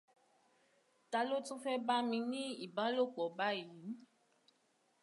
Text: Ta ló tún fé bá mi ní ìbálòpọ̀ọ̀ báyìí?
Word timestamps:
Ta 1.11 1.19
ló 1.29 1.37
tún 1.45 1.59
fé 1.63 1.71
bá 1.87 1.95
mi 2.09 2.17
ní 2.31 2.43
ìbálòpọ̀ọ̀ 2.65 3.27
báyìí? 3.37 3.89